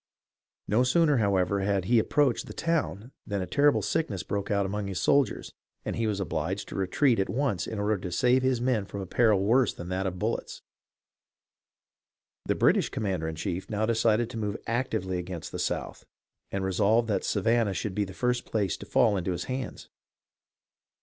[0.67, 4.65] No sooner, however, had he approached the town than a terrible sick ness broke out
[4.65, 5.53] among his soldiers,
[5.85, 9.01] and he was obliged to retreat at once in order to save his men from
[9.01, 10.63] a peril worse than that of bullets.
[12.45, 16.03] The British commander in chief now decided to move actively against the South,
[16.51, 19.87] and resolved that Savannah should be the first place to fall into his hands.